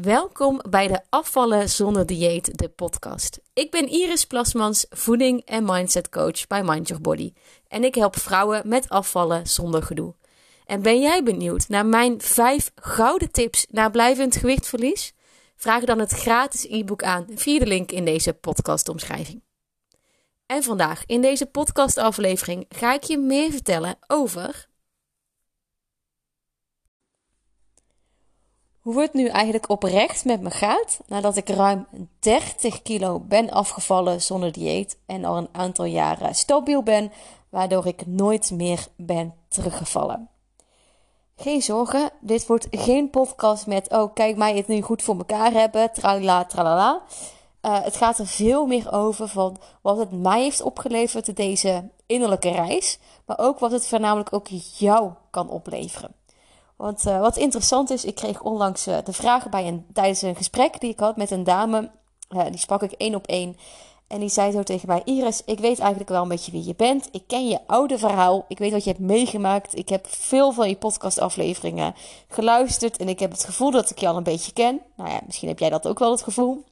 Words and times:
Welkom 0.00 0.60
bij 0.70 0.88
de 0.88 1.00
Afvallen 1.08 1.68
zonder 1.68 2.06
dieet, 2.06 2.58
de 2.58 2.68
podcast. 2.68 3.40
Ik 3.52 3.70
ben 3.70 3.88
Iris 3.88 4.24
Plasmans, 4.24 4.86
voeding 4.90 5.42
en 5.44 5.64
mindset 5.64 6.08
coach 6.08 6.46
bij 6.46 6.62
Mind 6.62 6.88
Your 6.88 7.02
Body. 7.02 7.32
En 7.68 7.84
ik 7.84 7.94
help 7.94 8.18
vrouwen 8.18 8.68
met 8.68 8.88
afvallen 8.88 9.46
zonder 9.46 9.82
gedoe. 9.82 10.14
En 10.66 10.82
ben 10.82 11.00
jij 11.00 11.22
benieuwd 11.22 11.68
naar 11.68 11.86
mijn 11.86 12.20
5 12.20 12.70
gouden 12.74 13.30
tips 13.30 13.66
naar 13.70 13.90
blijvend 13.90 14.36
gewichtverlies? 14.36 15.12
Vraag 15.56 15.84
dan 15.84 15.98
het 15.98 16.12
gratis 16.12 16.66
e-book 16.68 17.02
aan 17.02 17.26
via 17.34 17.58
de 17.58 17.66
link 17.66 17.92
in 17.92 18.04
deze 18.04 18.32
podcastomschrijving. 18.32 19.42
En 20.46 20.62
vandaag 20.62 21.02
in 21.06 21.20
deze 21.20 21.46
podcastaflevering 21.46 22.64
ga 22.68 22.94
ik 22.94 23.02
je 23.02 23.18
meer 23.18 23.50
vertellen 23.50 23.98
over 24.06 24.67
hoe 28.88 29.00
het 29.00 29.12
nu 29.12 29.26
eigenlijk 29.26 29.68
oprecht 29.68 30.24
met 30.24 30.40
me 30.40 30.50
gaat 30.50 31.00
nadat 31.06 31.36
ik 31.36 31.48
ruim 31.48 31.86
30 32.18 32.82
kilo 32.82 33.20
ben 33.20 33.50
afgevallen 33.50 34.22
zonder 34.22 34.52
dieet 34.52 34.98
en 35.06 35.24
al 35.24 35.36
een 35.36 35.48
aantal 35.52 35.84
jaren 35.84 36.34
stabiel 36.34 36.82
ben, 36.82 37.12
waardoor 37.48 37.86
ik 37.86 38.06
nooit 38.06 38.50
meer 38.50 38.86
ben 38.96 39.34
teruggevallen. 39.48 40.28
Geen 41.36 41.62
zorgen, 41.62 42.10
dit 42.20 42.46
wordt 42.46 42.66
geen 42.70 43.10
podcast 43.10 43.66
met 43.66 43.90
oh 43.90 44.14
kijk 44.14 44.36
mij 44.36 44.56
het 44.56 44.66
nu 44.66 44.80
goed 44.80 45.02
voor 45.02 45.16
elkaar 45.16 45.52
hebben, 45.52 45.92
tralala 45.92 46.44
tralala. 46.44 47.02
Uh, 47.62 47.82
het 47.82 47.96
gaat 47.96 48.18
er 48.18 48.26
veel 48.26 48.66
meer 48.66 48.92
over 48.92 49.28
van 49.28 49.56
wat 49.82 49.96
het 49.96 50.12
mij 50.12 50.42
heeft 50.42 50.62
opgeleverd 50.62 51.36
deze 51.36 51.90
innerlijke 52.06 52.50
reis, 52.50 52.98
maar 53.26 53.38
ook 53.38 53.58
wat 53.58 53.70
het 53.70 53.86
voornamelijk 53.86 54.32
ook 54.32 54.46
jou 54.78 55.12
kan 55.30 55.48
opleveren. 55.48 56.17
Want 56.78 57.06
uh, 57.06 57.20
wat 57.20 57.36
interessant 57.36 57.90
is, 57.90 58.04
ik 58.04 58.14
kreeg 58.14 58.42
onlangs 58.42 58.88
uh, 58.88 58.96
de 59.04 59.12
vragen 59.12 59.50
bij 59.50 59.66
een, 59.66 59.86
tijdens 59.92 60.22
een 60.22 60.36
gesprek 60.36 60.80
die 60.80 60.90
ik 60.90 60.98
had 60.98 61.16
met 61.16 61.30
een 61.30 61.44
dame. 61.44 61.90
Uh, 62.30 62.44
die 62.44 62.58
sprak 62.58 62.82
ik 62.82 62.92
één 62.92 63.14
op 63.14 63.26
één. 63.26 63.56
En 64.06 64.20
die 64.20 64.28
zei 64.28 64.52
zo 64.52 64.62
tegen 64.62 64.88
mij: 64.88 65.02
Iris, 65.04 65.42
ik 65.44 65.58
weet 65.58 65.78
eigenlijk 65.78 66.10
wel 66.10 66.22
een 66.22 66.28
beetje 66.28 66.52
wie 66.52 66.64
je 66.64 66.74
bent. 66.74 67.08
Ik 67.12 67.22
ken 67.26 67.48
je 67.48 67.60
oude 67.66 67.98
verhaal. 67.98 68.44
Ik 68.48 68.58
weet 68.58 68.72
wat 68.72 68.84
je 68.84 68.90
hebt 68.90 69.02
meegemaakt. 69.02 69.76
Ik 69.76 69.88
heb 69.88 70.06
veel 70.08 70.52
van 70.52 70.68
je 70.68 70.76
podcastafleveringen 70.76 71.94
geluisterd. 72.28 72.96
En 72.96 73.08
ik 73.08 73.18
heb 73.18 73.30
het 73.30 73.44
gevoel 73.44 73.70
dat 73.70 73.90
ik 73.90 73.98
je 73.98 74.08
al 74.08 74.16
een 74.16 74.22
beetje 74.22 74.52
ken. 74.52 74.80
Nou 74.96 75.10
ja, 75.10 75.20
misschien 75.26 75.48
heb 75.48 75.58
jij 75.58 75.70
dat 75.70 75.86
ook 75.86 75.98
wel 75.98 76.10
het 76.10 76.22
gevoel. 76.22 76.64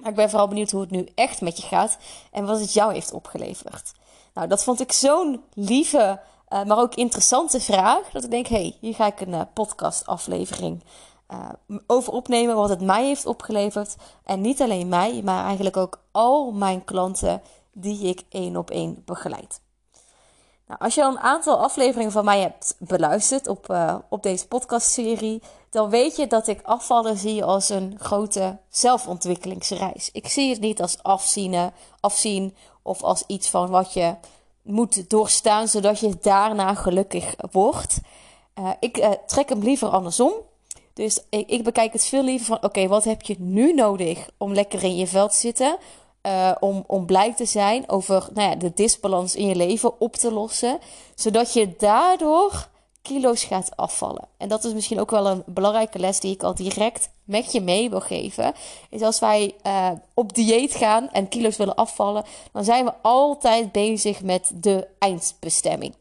Maar 0.00 0.10
ik 0.10 0.16
ben 0.16 0.30
vooral 0.30 0.48
benieuwd 0.48 0.70
hoe 0.70 0.80
het 0.80 0.90
nu 0.90 1.08
echt 1.14 1.40
met 1.40 1.56
je 1.56 1.66
gaat. 1.66 1.96
En 2.30 2.46
wat 2.46 2.60
het 2.60 2.72
jou 2.72 2.92
heeft 2.92 3.12
opgeleverd. 3.12 3.92
Nou, 4.34 4.48
dat 4.48 4.64
vond 4.64 4.80
ik 4.80 4.92
zo'n 4.92 5.42
lieve 5.54 6.20
uh, 6.48 6.64
maar 6.64 6.78
ook 6.78 6.94
interessante 6.94 7.60
vraag. 7.60 8.10
Dat 8.10 8.24
ik 8.24 8.30
denk, 8.30 8.46
hey, 8.46 8.76
hier 8.80 8.94
ga 8.94 9.06
ik 9.06 9.20
een 9.20 9.32
uh, 9.32 9.40
podcastaflevering 9.54 10.84
uh, 11.30 11.48
over 11.86 12.12
opnemen. 12.12 12.56
Wat 12.56 12.68
het 12.68 12.80
mij 12.80 13.04
heeft 13.06 13.26
opgeleverd. 13.26 13.96
En 14.24 14.40
niet 14.40 14.62
alleen 14.62 14.88
mij, 14.88 15.22
maar 15.24 15.44
eigenlijk 15.44 15.76
ook 15.76 16.00
al 16.10 16.52
mijn 16.52 16.84
klanten 16.84 17.42
die 17.72 18.08
ik 18.08 18.22
één 18.28 18.56
op 18.56 18.70
één 18.70 19.02
begeleid. 19.04 19.60
Nou, 20.66 20.80
als 20.80 20.94
je 20.94 21.04
al 21.04 21.10
een 21.10 21.18
aantal 21.18 21.58
afleveringen 21.58 22.12
van 22.12 22.24
mij 22.24 22.40
hebt 22.40 22.76
beluisterd 22.78 23.48
op, 23.48 23.76
op 24.08 24.22
deze 24.22 24.48
podcastserie, 24.48 25.42
dan 25.70 25.90
weet 25.90 26.16
je 26.16 26.26
dat 26.26 26.46
ik 26.46 26.62
afvallen 26.62 27.16
zie 27.16 27.44
als 27.44 27.68
een 27.68 27.94
grote 27.98 28.58
zelfontwikkelingsreis. 28.68 30.10
Ik 30.12 30.28
zie 30.28 30.50
het 30.50 30.60
niet 30.60 30.82
als 30.82 31.02
afzien, 31.02 31.72
afzien 32.00 32.56
of 32.82 33.02
als 33.02 33.24
iets 33.26 33.50
van 33.50 33.70
wat 33.70 33.92
je 33.92 34.14
moet 34.66 35.10
doorstaan, 35.10 35.68
zodat 35.68 36.00
je 36.00 36.16
daarna 36.20 36.74
gelukkig 36.74 37.34
wordt. 37.50 37.98
Uh, 38.58 38.70
ik 38.80 38.98
uh, 38.98 39.10
trek 39.26 39.48
hem 39.48 39.62
liever 39.62 39.88
andersom. 39.88 40.32
Dus 40.92 41.24
ik, 41.30 41.48
ik 41.48 41.64
bekijk 41.64 41.92
het 41.92 42.04
veel 42.04 42.22
liever 42.22 42.46
van: 42.46 42.62
oké, 42.62 42.86
wat 42.88 43.04
heb 43.04 43.22
je 43.22 43.36
nu 43.38 43.72
nodig 43.72 44.28
om 44.38 44.54
lekker 44.54 44.82
in 44.82 44.96
je 44.96 45.06
vel 45.06 45.28
te 45.28 45.36
zitten? 45.36 45.76
Uh, 46.22 46.52
om, 46.60 46.84
om 46.86 47.06
blij 47.06 47.34
te 47.34 47.44
zijn 47.44 47.88
over 47.88 48.28
nou 48.34 48.50
ja, 48.50 48.56
de 48.56 48.72
disbalans 48.74 49.34
in 49.34 49.46
je 49.46 49.56
leven 49.56 50.00
op 50.00 50.14
te 50.16 50.32
lossen. 50.32 50.78
Zodat 51.14 51.52
je 51.52 51.74
daardoor 51.78 52.68
kilo's 53.06 53.44
gaat 53.44 53.76
afvallen. 53.76 54.28
En 54.36 54.48
dat 54.48 54.64
is 54.64 54.72
misschien 54.72 55.00
ook 55.00 55.10
wel 55.10 55.26
een 55.26 55.42
belangrijke 55.46 55.98
les 55.98 56.20
die 56.20 56.34
ik 56.34 56.42
al 56.42 56.54
direct 56.54 57.08
met 57.24 57.52
je 57.52 57.60
mee 57.60 57.90
wil 57.90 58.00
geven. 58.00 58.54
Is 58.90 59.02
als 59.02 59.18
wij 59.18 59.54
uh, 59.66 59.90
op 60.14 60.34
dieet 60.34 60.74
gaan 60.74 61.10
en 61.10 61.28
kilo's 61.28 61.56
willen 61.56 61.74
afvallen, 61.74 62.24
dan 62.52 62.64
zijn 62.64 62.84
we 62.84 62.92
altijd 63.02 63.72
bezig 63.72 64.22
met 64.22 64.50
de 64.54 64.86
eindbestemming. 64.98 65.94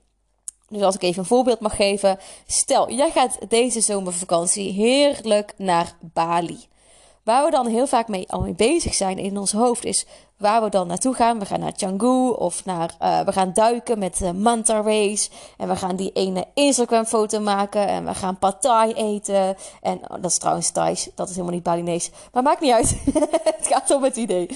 Dus 0.67 0.81
als 0.81 0.95
ik 0.95 1.01
even 1.01 1.19
een 1.19 1.25
voorbeeld 1.25 1.59
mag 1.59 1.75
geven. 1.75 2.19
Stel, 2.47 2.91
jij 2.91 3.11
gaat 3.11 3.37
deze 3.47 3.81
zomervakantie 3.81 4.71
heerlijk 4.71 5.53
naar 5.57 5.95
Bali. 5.99 6.67
Waar 7.23 7.45
we 7.45 7.51
dan 7.51 7.67
heel 7.67 7.87
vaak 7.87 8.07
mee, 8.07 8.31
al 8.31 8.41
mee 8.41 8.53
bezig 8.53 8.93
zijn 8.93 9.17
in 9.17 9.37
ons 9.37 9.51
hoofd 9.51 9.85
is 9.85 10.05
waar 10.37 10.63
we 10.63 10.69
dan 10.69 10.87
naartoe 10.87 11.13
gaan. 11.13 11.39
We 11.39 11.45
gaan 11.45 11.59
naar 11.59 11.73
Canggu 11.73 12.29
of 12.29 12.65
naar, 12.65 12.95
uh, 13.01 13.19
we 13.19 13.31
gaan 13.31 13.53
duiken 13.53 13.99
met 13.99 14.19
uh, 14.21 14.31
Manta 14.31 14.81
Race. 14.81 15.29
En 15.57 15.67
we 15.67 15.75
gaan 15.75 15.95
die 15.95 16.11
ene 16.11 16.45
Instagram 16.53 17.05
foto 17.05 17.39
maken. 17.39 17.87
En 17.87 18.05
we 18.05 18.13
gaan 18.13 18.39
pad 18.39 18.61
thai 18.61 18.93
eten. 18.93 19.55
En 19.81 19.97
oh, 19.97 20.21
dat 20.21 20.31
is 20.31 20.37
trouwens 20.37 20.71
Thais, 20.71 21.09
dat 21.15 21.29
is 21.29 21.33
helemaal 21.33 21.55
niet 21.55 21.63
Balinese. 21.63 22.11
Maar 22.31 22.43
maakt 22.43 22.61
niet 22.61 22.71
uit. 22.71 22.97
het 23.59 23.67
gaat 23.67 23.91
om 23.91 24.03
het 24.03 24.15
idee. 24.15 24.49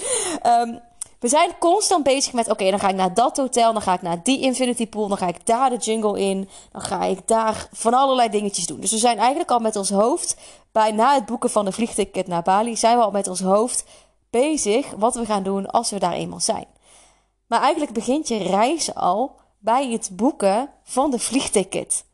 Um, 0.45 0.79
we 1.19 1.27
zijn 1.27 1.57
constant 1.59 2.03
bezig 2.03 2.33
met: 2.33 2.49
oké, 2.49 2.69
dan 2.69 2.79
ga 2.79 2.87
ik 2.87 2.95
naar 2.95 3.13
dat 3.13 3.37
hotel, 3.37 3.73
dan 3.73 3.81
ga 3.81 3.93
ik 3.93 4.01
naar 4.01 4.23
die 4.23 4.41
infinity 4.41 4.87
pool, 4.87 5.07
dan 5.07 5.17
ga 5.17 5.27
ik 5.27 5.45
daar 5.45 5.69
de 5.69 5.77
jungle 5.77 6.19
in, 6.19 6.49
dan 6.71 6.81
ga 6.81 7.03
ik 7.03 7.27
daar 7.27 7.67
van 7.71 7.93
allerlei 7.93 8.29
dingetjes 8.29 8.65
doen. 8.65 8.79
Dus 8.79 8.91
we 8.91 8.97
zijn 8.97 9.17
eigenlijk 9.17 9.51
al 9.51 9.59
met 9.59 9.75
ons 9.75 9.89
hoofd, 9.89 10.37
bij 10.71 10.91
na 10.91 11.13
het 11.13 11.25
boeken 11.25 11.49
van 11.49 11.65
de 11.65 11.71
vliegticket 11.71 12.27
naar 12.27 12.41
Bali, 12.41 12.77
zijn 12.77 12.97
we 12.97 13.03
al 13.03 13.11
met 13.11 13.27
ons 13.27 13.39
hoofd 13.39 13.85
bezig 14.29 14.91
wat 14.97 15.15
we 15.15 15.25
gaan 15.25 15.43
doen 15.43 15.65
als 15.65 15.89
we 15.89 15.99
daar 15.99 16.13
eenmaal 16.13 16.39
zijn. 16.39 16.65
Maar 17.47 17.61
eigenlijk 17.61 17.93
begint 17.93 18.27
je 18.27 18.37
reis 18.37 18.95
al 18.95 19.35
bij 19.59 19.91
het 19.91 20.09
boeken 20.13 20.69
van 20.83 21.11
de 21.11 21.19
vliegticket. 21.19 22.07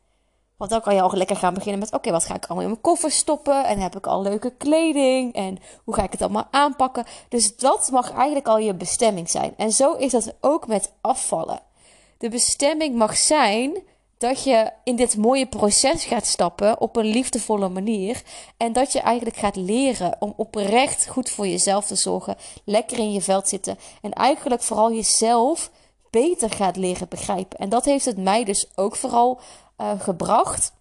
Want 0.56 0.70
dan 0.70 0.80
kan 0.80 0.94
je 0.94 1.00
al 1.00 1.12
lekker 1.12 1.36
gaan 1.36 1.54
beginnen 1.54 1.80
met: 1.80 1.92
oké, 1.92 2.10
wat 2.10 2.24
ga 2.24 2.34
ik 2.34 2.44
allemaal 2.44 2.64
in 2.64 2.70
mijn 2.70 2.82
koffer 2.82 3.10
stoppen? 3.10 3.64
En 3.64 3.78
heb 3.78 3.96
ik 3.96 4.06
al 4.06 4.22
leuke 4.22 4.50
kleding? 4.56 5.34
En 5.34 5.58
hoe 5.84 5.94
ga 5.94 6.02
ik 6.02 6.12
het 6.12 6.22
allemaal 6.22 6.48
aanpakken? 6.50 7.04
Dus 7.28 7.56
dat 7.56 7.90
mag 7.90 8.12
eigenlijk 8.12 8.48
al 8.48 8.58
je 8.58 8.74
bestemming 8.74 9.30
zijn. 9.30 9.54
En 9.56 9.72
zo 9.72 9.92
is 9.92 10.10
dat 10.10 10.34
ook 10.40 10.66
met 10.66 10.92
afvallen. 11.00 11.60
De 12.18 12.28
bestemming 12.28 12.94
mag 12.94 13.16
zijn 13.16 13.82
dat 14.18 14.44
je 14.44 14.70
in 14.84 14.96
dit 14.96 15.16
mooie 15.16 15.46
proces 15.46 16.04
gaat 16.04 16.26
stappen 16.26 16.80
op 16.80 16.96
een 16.96 17.06
liefdevolle 17.06 17.68
manier. 17.68 18.22
En 18.56 18.72
dat 18.72 18.92
je 18.92 19.00
eigenlijk 19.00 19.36
gaat 19.36 19.56
leren 19.56 20.16
om 20.18 20.32
oprecht 20.36 21.06
goed 21.08 21.30
voor 21.30 21.46
jezelf 21.46 21.86
te 21.86 21.94
zorgen. 21.94 22.36
Lekker 22.64 22.98
in 22.98 23.12
je 23.12 23.22
veld 23.22 23.48
zitten. 23.48 23.78
En 24.02 24.12
eigenlijk 24.12 24.62
vooral 24.62 24.92
jezelf 24.92 25.70
beter 26.10 26.50
gaat 26.50 26.76
leren 26.76 27.08
begrijpen. 27.08 27.58
En 27.58 27.68
dat 27.68 27.84
heeft 27.84 28.04
het 28.04 28.18
mij 28.18 28.44
dus 28.44 28.70
ook 28.74 28.96
vooral 28.96 29.40
uh, 29.78 30.00
gebracht. 30.00 30.72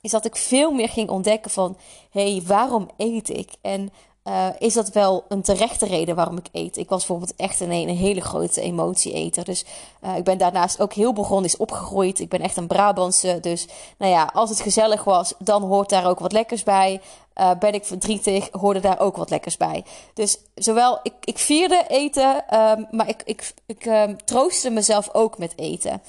Is 0.00 0.10
dat 0.10 0.24
ik 0.24 0.36
veel 0.36 0.72
meer 0.72 0.88
ging 0.88 1.08
ontdekken 1.08 1.50
van: 1.50 1.78
hé, 2.10 2.32
hey, 2.32 2.42
waarom 2.46 2.90
eet 2.96 3.28
ik? 3.28 3.50
En 3.60 3.90
uh, 4.28 4.46
is 4.58 4.74
dat 4.74 4.88
wel 4.88 5.24
een 5.28 5.42
terechte 5.42 5.86
reden 5.86 6.16
waarom 6.16 6.36
ik 6.36 6.48
eet? 6.52 6.76
Ik 6.76 6.88
was 6.88 6.98
bijvoorbeeld 6.98 7.36
echt 7.36 7.60
een, 7.60 7.70
een 7.70 7.96
hele 7.96 8.20
grote 8.20 8.60
emotieeter. 8.60 9.44
Dus 9.44 9.64
uh, 10.04 10.16
ik 10.16 10.24
ben 10.24 10.38
daarnaast 10.38 10.80
ook 10.80 10.92
heel 10.92 11.42
is 11.42 11.56
opgegroeid. 11.56 12.20
Ik 12.20 12.28
ben 12.28 12.40
echt 12.40 12.56
een 12.56 12.66
Brabantse. 12.66 13.38
Dus 13.40 13.66
nou 13.98 14.12
ja, 14.12 14.30
als 14.32 14.50
het 14.50 14.60
gezellig 14.60 15.04
was, 15.04 15.34
dan 15.38 15.62
hoort 15.62 15.88
daar 15.88 16.06
ook 16.06 16.18
wat 16.18 16.32
lekkers 16.32 16.62
bij. 16.62 17.00
Uh, 17.40 17.50
ben 17.58 17.74
ik 17.74 17.84
verdrietig, 17.84 18.48
hoorde 18.50 18.80
daar 18.80 19.00
ook 19.00 19.16
wat 19.16 19.30
lekkers 19.30 19.56
bij. 19.56 19.84
Dus 20.14 20.38
zowel, 20.54 20.98
ik, 21.02 21.12
ik 21.24 21.38
vierde 21.38 21.84
eten, 21.88 22.58
um, 22.60 22.86
maar 22.90 23.08
ik, 23.08 23.22
ik, 23.24 23.54
ik 23.66 23.84
um, 23.86 24.24
troostte 24.24 24.70
mezelf 24.70 25.08
ook 25.12 25.38
met 25.38 25.52
eten. 25.56 26.02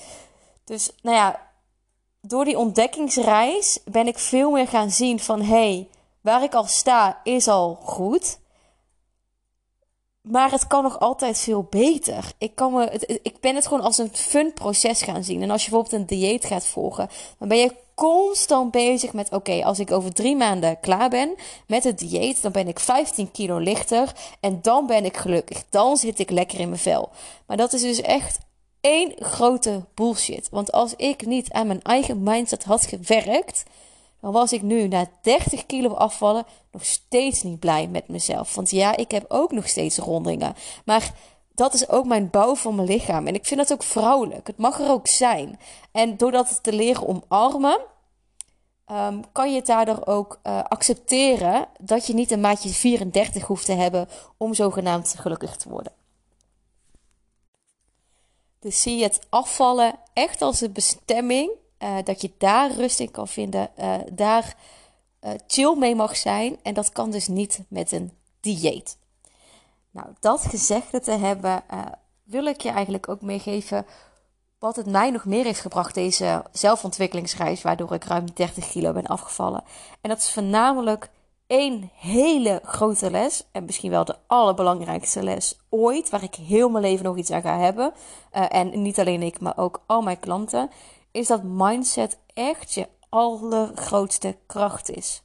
Dus 0.66 0.89
nou 1.01 1.16
ja, 1.16 1.39
door 2.22 2.45
die 2.45 2.57
ontdekkingsreis 2.57 3.79
ben 3.85 4.07
ik 4.07 4.17
veel 4.17 4.51
meer 4.51 4.67
gaan 4.67 4.91
zien 4.91 5.19
van 5.19 5.41
hey, 5.41 5.88
waar 6.27 6.43
ik 6.43 6.53
al 6.53 6.65
sta 6.65 7.19
is 7.23 7.47
al 7.47 7.79
goed. 7.83 8.39
Maar 10.21 10.51
het 10.51 10.68
kan 10.68 10.83
nog 10.83 11.00
altijd 11.00 11.38
veel 11.39 11.63
beter. 11.69 12.31
Ik, 12.38 12.56
kan 12.56 12.74
me, 12.74 12.85
het, 12.85 13.19
ik 13.21 13.39
ben 13.39 13.56
het 13.56 13.68
gewoon 13.68 13.83
als 13.83 13.97
een 13.97 14.15
fun 14.15 14.53
proces 14.53 15.01
gaan 15.01 15.24
zien. 15.24 15.41
En 15.41 15.50
als 15.51 15.65
je 15.65 15.69
bijvoorbeeld 15.69 16.01
een 16.01 16.18
dieet 16.18 16.45
gaat 16.45 16.65
volgen, 16.65 17.09
dan 17.38 17.47
ben 17.47 17.57
je 17.57 17.75
constant 17.95 18.71
bezig 18.71 19.13
met: 19.13 19.31
oké, 19.31 19.63
als 19.63 19.79
ik 19.79 19.91
over 19.91 20.13
drie 20.13 20.35
maanden 20.35 20.79
klaar 20.79 21.09
ben 21.09 21.35
met 21.68 21.83
het 21.83 22.00
dieet, 22.00 22.41
dan 22.41 22.51
ben 22.51 22.68
ik 22.68 22.80
15 22.80 23.31
kilo 23.31 23.57
lichter. 23.57 24.12
En 24.39 24.59
dan 24.62 24.88
ben 24.88 25.06
ik 25.06 25.18
gelukkig. 25.18 25.63
Dan 25.69 25.97
zit 25.97 26.19
ik 26.19 26.30
lekker 26.30 26.59
in 26.59 26.69
mijn 26.69 26.81
vel. 26.81 27.09
Maar 27.45 27.57
dat 27.57 27.73
is 27.73 27.81
dus 27.81 28.01
echt 28.01 28.38
één 28.81 29.13
grote 29.19 29.85
bullshit. 29.94 30.47
Want 30.51 30.71
als 30.71 30.94
ik 30.95 31.25
niet 31.25 31.51
aan 31.51 31.68
mijn 31.68 31.81
eigen 31.81 32.23
mindset 32.23 32.63
had 32.63 32.85
gewerkt, 32.85 33.63
dan 34.27 34.35
was 34.35 34.53
ik 34.53 34.62
nu 34.62 34.88
na 34.88 35.06
30 35.21 35.65
kilo 35.65 35.94
afvallen 35.94 36.45
nog 36.71 36.85
steeds 36.85 37.44
niet 37.44 37.59
blij 37.59 37.88
met 37.88 38.07
mezelf. 38.07 38.56
Want 38.56 38.71
ja, 38.71 38.95
ik 38.95 39.12
heb 39.12 39.25
ook 39.27 39.51
nog 39.51 39.68
steeds 39.68 39.97
rondingen. 39.97 40.56
Maar 40.85 41.13
dat 41.53 41.74
is 41.74 41.89
ook 41.89 42.06
mijn 42.06 42.29
bouw 42.29 42.56
van 42.56 42.75
mijn 42.75 42.88
lichaam. 42.88 43.27
En 43.27 43.35
ik 43.35 43.45
vind 43.45 43.59
dat 43.59 43.74
ook 43.74 43.83
vrouwelijk. 43.83 44.47
Het 44.47 44.57
mag 44.57 44.79
er 44.79 44.89
ook 44.89 45.07
zijn. 45.07 45.59
En 45.91 46.18
door 46.18 46.31
dat 46.31 46.63
te 46.63 46.74
leren 46.74 47.07
omarmen, 47.07 47.79
um, 48.91 49.31
kan 49.31 49.50
je 49.50 49.56
het 49.56 49.65
daardoor 49.65 50.06
ook 50.06 50.39
uh, 50.44 50.63
accepteren 50.63 51.68
dat 51.80 52.07
je 52.07 52.13
niet 52.13 52.31
een 52.31 52.41
maatje 52.41 52.69
34 52.69 53.45
hoeft 53.45 53.65
te 53.65 53.73
hebben 53.73 54.09
om 54.38 54.53
zogenaamd 54.53 55.15
gelukkig 55.18 55.56
te 55.56 55.69
worden. 55.69 55.91
Dus 58.59 58.81
zie 58.81 58.97
je 58.97 59.03
het 59.03 59.19
afvallen 59.30 60.00
echt 60.13 60.41
als 60.41 60.62
een 60.62 60.71
bestemming, 60.71 61.51
uh, 61.79 61.97
dat 62.03 62.21
je 62.21 62.31
daar 62.38 62.71
rust 62.71 63.00
in 63.00 63.12
kan 63.12 63.27
vinden, 63.27 63.69
uh, 63.79 63.95
daar 64.12 64.56
chill 65.47 65.75
mee 65.75 65.95
mag 65.95 66.18
zijn. 66.18 66.57
En 66.63 66.74
dat 66.74 66.91
kan 66.91 67.12
dus 67.12 67.27
niet 67.27 67.63
met 67.68 67.91
een 67.91 68.12
dieet. 68.39 68.97
Nou, 69.91 70.07
dat 70.19 70.41
gezegd 70.41 71.03
te 71.03 71.12
hebben, 71.12 71.63
wil 72.24 72.45
ik 72.45 72.62
je 72.62 72.69
eigenlijk 72.69 73.09
ook 73.09 73.21
meegeven 73.21 73.85
wat 74.59 74.75
het 74.75 74.85
mij 74.85 75.09
nog 75.09 75.25
meer 75.25 75.44
heeft 75.44 75.59
gebracht, 75.59 75.94
deze 75.94 76.44
zelfontwikkelingsreis, 76.51 77.62
waardoor 77.62 77.94
ik 77.94 78.03
ruim 78.03 78.25
30 78.33 78.69
kilo 78.69 78.94
ben 78.94 79.06
afgevallen. 79.06 79.63
En 80.01 80.09
dat 80.09 80.18
is 80.18 80.31
voornamelijk 80.31 81.09
één 81.47 81.91
hele 81.95 82.62
grote 82.63 83.12
les, 83.12 83.44
en 83.51 83.65
misschien 83.65 83.91
wel 83.91 84.06
de 84.06 84.15
allerbelangrijkste 84.27 85.23
les 85.23 85.59
ooit, 85.69 86.09
waar 86.09 86.23
ik 86.23 86.35
heel 86.35 86.69
mijn 86.69 86.83
leven 86.83 87.06
nog 87.06 87.18
iets 87.18 87.31
aan 87.31 87.41
ga 87.41 87.59
hebben. 87.59 87.94
En 88.31 88.81
niet 88.81 89.00
alleen 89.00 89.21
ik, 89.21 89.39
maar 89.39 89.57
ook 89.57 89.81
al 89.85 90.01
mijn 90.01 90.19
klanten, 90.19 90.69
is 91.18 91.28
dat 91.28 91.44
mindset 91.44 92.18
echt 92.34 92.74
je 92.74 92.88
allergrootste 93.10 94.38
kracht 94.46 94.90
is. 94.90 95.24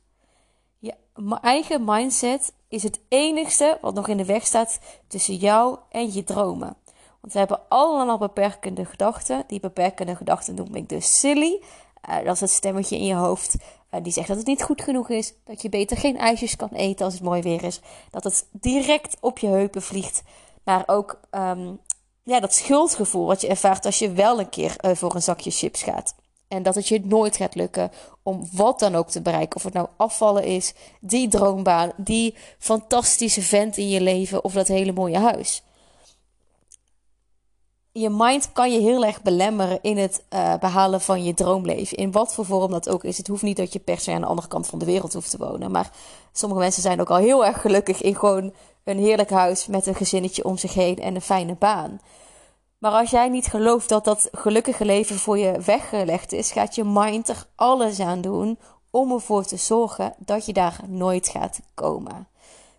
Je 0.79 0.95
eigen 1.41 1.85
mindset 1.85 2.53
is 2.69 2.83
het 2.83 3.01
enigste 3.09 3.79
wat 3.81 3.95
nog 3.95 4.09
in 4.09 4.17
de 4.17 4.25
weg 4.25 4.47
staat 4.47 4.79
tussen 5.07 5.35
jou 5.35 5.79
en 5.91 6.13
je 6.13 6.25
dromen. 6.25 6.77
Want 7.21 7.33
we 7.33 7.39
hebben 7.39 7.61
allemaal 7.69 8.19
beperkende 8.19 8.85
gedachten. 8.85 9.45
Die 9.47 9.61
beperkende 9.61 10.17
gedachten 10.17 10.55
noem 10.55 10.75
ik 10.75 10.89
dus 10.89 11.19
silly. 11.19 11.63
Uh, 12.09 12.25
dat 12.25 12.35
is 12.35 12.41
het 12.41 12.51
stemmetje 12.51 12.97
in 12.97 13.05
je 13.05 13.15
hoofd 13.15 13.57
uh, 13.95 14.03
die 14.03 14.13
zegt 14.13 14.29
dat 14.29 14.37
het 14.37 14.47
niet 14.47 14.63
goed 14.63 14.83
genoeg 14.83 15.09
is. 15.09 15.35
Dat 15.45 15.63
je 15.63 15.69
beter 15.69 15.97
geen 15.97 16.17
ijsjes 16.17 16.57
kan 16.57 16.69
eten 16.73 17.05
als 17.05 17.15
het 17.15 17.23
mooi 17.23 17.43
weer 17.43 17.65
is. 17.65 17.81
Dat 18.11 18.25
het 18.25 18.47
direct 18.51 19.17
op 19.21 19.39
je 19.39 19.47
heupen 19.47 19.83
vliegt. 19.83 20.23
Maar 20.65 20.83
ook 20.87 21.21
um, 21.31 21.81
ja, 22.23 22.41
dat 22.41 22.55
schuldgevoel 22.55 23.27
wat 23.27 23.41
je 23.41 23.49
ervaart 23.49 23.85
als 23.85 23.99
je 23.99 24.13
wel 24.13 24.39
een 24.39 24.49
keer 24.49 24.77
uh, 24.81 24.95
voor 24.95 25.15
een 25.15 25.23
zakje 25.23 25.51
chips 25.51 25.83
gaat. 25.83 26.15
En 26.49 26.63
dat 26.63 26.75
het 26.75 26.89
je 26.89 27.01
nooit 27.05 27.37
gaat 27.37 27.55
lukken 27.55 27.91
om 28.23 28.49
wat 28.53 28.79
dan 28.79 28.95
ook 28.95 29.11
te 29.11 29.23
bereiken. 29.23 29.57
Of 29.57 29.63
het 29.63 29.73
nou 29.73 29.89
afvallen 29.97 30.45
is, 30.45 30.75
die 31.01 31.29
droombaan, 31.29 31.93
die 31.97 32.35
fantastische 32.59 33.43
vent 33.43 33.77
in 33.77 33.89
je 33.89 34.01
leven 34.01 34.45
of 34.45 34.53
dat 34.53 34.69
hele 34.69 34.93
mooie 34.93 35.19
huis 35.19 35.63
je 37.93 38.11
mind 38.11 38.53
kan 38.53 38.73
je 38.73 38.81
heel 38.81 39.05
erg 39.05 39.23
belemmeren 39.23 39.79
in 39.83 39.99
het 39.99 40.25
uh, 40.31 40.55
behalen 40.61 41.01
van 41.01 41.25
je 41.25 41.35
droomleven. 41.35 41.97
In 41.97 42.13
wat 42.13 42.35
voor 42.35 42.45
vorm 42.45 42.71
dat 42.71 42.89
ook 42.89 43.05
is. 43.05 43.19
Het 43.19 43.27
hoeft 43.27 43.43
niet 43.43 43.57
dat 43.57 43.73
je 43.73 43.79
per 43.79 43.99
se 43.99 44.13
aan 44.13 44.21
de 44.21 44.27
andere 44.27 44.49
kant 44.49 44.67
van 44.67 44.79
de 44.79 44.85
wereld 44.85 45.13
hoeft 45.13 45.31
te 45.31 45.39
wonen. 45.39 45.71
Maar 45.71 45.91
sommige 46.33 46.61
mensen 46.61 46.83
zijn 46.83 47.01
ook 47.01 47.11
al 47.11 47.17
heel 47.17 47.47
erg 47.47 47.61
gelukkig 47.61 48.03
in 48.03 48.17
gewoon 48.17 48.53
een 48.85 48.99
heerlijk 48.99 49.31
huis 49.31 49.67
met 49.67 49.87
een 49.87 49.95
gezinnetje 49.95 50.45
om 50.45 50.57
zich 50.57 50.75
heen 50.75 50.97
en 50.97 51.15
een 51.15 51.21
fijne 51.21 51.55
baan. 51.55 52.01
Maar 52.79 52.93
als 52.93 53.11
jij 53.11 53.29
niet 53.29 53.47
gelooft 53.47 53.89
dat 53.89 54.05
dat 54.05 54.29
gelukkige 54.33 54.85
leven 54.85 55.17
voor 55.17 55.39
je 55.39 55.61
weggelegd 55.61 56.33
is, 56.33 56.53
gaat 56.53 56.75
je 56.75 56.85
mind 56.85 57.29
er 57.29 57.47
alles 57.55 58.01
aan 58.01 58.21
doen 58.21 58.59
om 58.91 59.13
ervoor 59.13 59.45
te 59.45 59.57
zorgen 59.57 60.15
dat 60.19 60.47
je 60.47 60.53
daar 60.53 60.81
nooit 60.87 61.29
gaat 61.29 61.61
komen. 61.75 62.29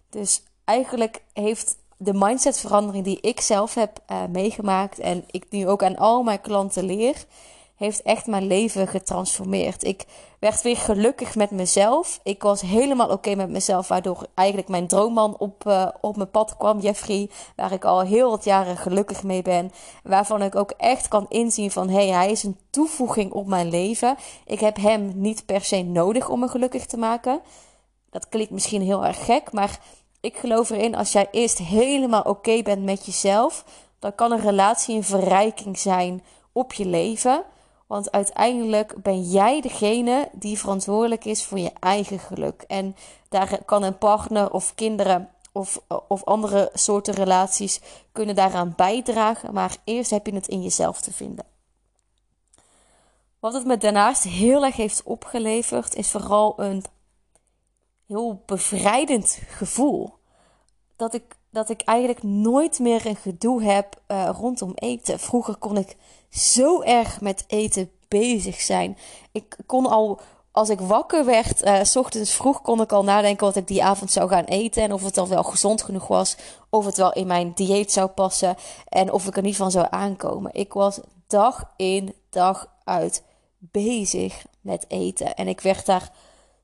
Dus 0.10 0.44
eigenlijk 0.66 1.24
heeft 1.34 1.78
de 1.98 2.14
mindsetverandering 2.14 3.04
die 3.04 3.20
ik 3.22 3.42
zelf 3.42 3.74
heb 3.74 4.00
uh, 4.12 4.24
meegemaakt 4.30 5.00
en 5.00 5.24
ik 5.32 5.46
nu 5.50 5.68
ook 5.68 5.84
aan 5.84 5.98
al 5.98 6.24
mijn 6.24 6.42
klanten 6.42 6.84
leer, 6.84 7.26
heeft 7.76 8.02
echt 8.02 8.28
mijn 8.28 8.48
leven 8.48 8.88
getransformeerd. 8.88 9.84
Ik 9.84 10.06
werd 10.40 10.62
weer 10.62 10.78
gelukkig 10.78 11.36
met 11.36 11.52
mezelf. 11.52 12.20
Ik 12.24 12.44
was 12.44 12.62
helemaal 12.62 13.10
oké 13.10 13.36
met 13.36 13.50
mezelf, 13.50 13.88
waardoor 13.88 14.28
eigenlijk 14.34 14.68
mijn 14.68 14.88
droomman 14.88 15.38
op, 15.38 15.64
uh, 15.68 15.88
op 16.02 16.16
mijn 16.16 16.30
pad 16.30 16.58
kwam, 16.58 16.80
Jeffrey, 16.80 17.30
waar 17.56 17.72
ik 17.72 17.86
al 17.86 18.02
heel 18.02 18.30
wat 18.30 18.44
jaren 18.44 18.78
gelukkig 18.78 19.24
mee 19.24 19.42
ben. 19.42 19.72
Waarvan 20.04 20.42
ik 20.42 20.56
ook 20.56 20.72
echt 20.72 21.08
kan 21.08 21.26
inzien 21.30 21.72
van, 21.72 21.90
hé, 21.90 22.08
hey, 22.08 22.16
hij 22.18 22.32
is 22.32 22.44
een 22.44 22.58
toevoeging 22.70 23.32
op 23.32 23.48
mijn 23.48 23.70
leven. 23.70 24.16
Ik 24.46 24.60
heb 24.60 24.78
hem 24.78 25.12
niet 25.16 25.46
per 25.46 25.62
se 25.62 25.82
nodig 25.82 26.30
om 26.30 26.40
me 26.40 26.48
gelukkig 26.48 26.86
te 26.86 26.98
maken. 26.98 27.42
Dat 28.10 28.30
klinkt 28.30 28.52
misschien 28.52 28.82
heel 28.82 29.06
erg 29.06 29.26
gek, 29.26 29.52
maar 29.52 29.80
ik 30.22 30.38
geloof 30.38 30.70
erin, 30.70 30.96
als 30.96 31.12
jij 31.12 31.28
eerst 31.32 31.58
helemaal 31.58 32.22
oké 32.22 32.62
bent 32.62 32.84
met 32.84 33.06
jezelf, 33.06 33.66
dan 34.00 34.16
kan 34.16 34.32
een 34.32 34.42
relatie 34.42 34.96
een 34.96 35.04
verrijking 35.04 35.80
zijn 35.80 36.24
op 36.52 36.74
je 36.74 36.86
leven. 36.86 37.44
Want 37.94 38.12
uiteindelijk 38.12 39.04
ben 39.04 39.22
jij 39.22 39.62
degene 39.62 40.30
die 40.32 40.60
verantwoordelijk 40.60 41.26
is 41.26 41.46
voor 41.46 41.60
je 41.60 41.72
eigen 41.80 42.20
geluk. 42.20 42.62
En 42.68 42.96
daar 43.30 43.64
kan 43.66 43.84
een 43.84 43.98
partner 43.98 44.52
of 44.52 44.76
kinderen 44.76 45.30
of, 45.52 45.82
of 46.08 46.24
andere 46.24 46.70
soorten 46.74 47.14
relaties 47.14 47.82
kunnen 48.12 48.36
daaraan 48.36 48.74
bijdragen. 48.76 49.54
Maar 49.54 49.78
eerst 49.84 50.10
heb 50.10 50.26
je 50.26 50.34
het 50.34 50.48
in 50.48 50.62
jezelf 50.62 51.02
te 51.02 51.14
vinden. 51.14 51.46
Wat 53.40 53.54
het 53.54 53.66
me 53.66 53.78
daarnaast 53.78 54.24
heel 54.24 54.64
erg 54.64 54.76
heeft 54.76 55.04
opgeleverd, 55.04 55.96
is 55.96 56.12
vooral 56.12 56.54
een 56.60 56.84
heel 58.08 58.44
bevrijdend 58.46 59.40
gevoel. 59.48 60.14
Dat 60.96 61.14
ik, 61.14 61.36
dat 61.54 61.70
ik 61.70 61.82
eigenlijk 61.82 62.24
nooit 62.24 62.80
meer 62.80 63.06
een 63.06 63.16
gedoe 63.16 63.64
heb 63.64 64.02
uh, 64.08 64.30
rondom 64.40 64.72
eten. 64.76 65.20
Vroeger 65.20 65.56
kon 65.56 65.78
ik 65.78 65.96
zo 66.30 66.82
erg 66.82 67.22
met 67.22 67.44
eten 67.48 67.92
bezig 68.08 68.62
zijn. 68.62 68.98
Ik 69.32 69.58
kon 69.66 69.86
al, 69.86 70.20
als 70.52 70.70
ik 70.70 70.80
wakker 70.80 71.26
werd, 71.26 71.66
uh, 71.66 71.84
s 71.84 71.96
ochtends 71.96 72.32
vroeg, 72.32 72.62
kon 72.62 72.82
ik 72.82 72.92
al 72.92 73.04
nadenken 73.04 73.46
wat 73.46 73.56
ik 73.56 73.68
die 73.68 73.84
avond 73.84 74.12
zou 74.12 74.30
gaan 74.30 74.44
eten. 74.44 74.84
En 74.84 74.94
of 74.94 75.04
het 75.04 75.16
dan 75.16 75.28
wel 75.28 75.44
gezond 75.44 75.82
genoeg 75.82 76.08
was. 76.08 76.38
Of 76.70 76.86
het 76.86 76.98
wel 76.98 77.14
in 77.14 77.28
mijn 77.28 77.52
dieet 77.56 77.92
zou 77.92 78.08
passen. 78.08 78.56
En 78.88 79.12
of 79.12 79.28
ik 79.28 79.38
er 79.38 79.44
niet 79.44 79.56
van 79.56 79.72
zou 79.72 79.88
aankomen. 79.90 80.54
Ik 80.54 80.74
was 80.74 81.00
dag 81.28 81.74
in, 81.76 82.16
dag 82.30 82.68
uit 82.84 83.24
bezig 83.58 84.46
met 84.62 84.86
eten. 84.88 85.36
En 85.36 85.48
ik 85.48 85.62
werd 85.62 85.86
daar 85.86 86.12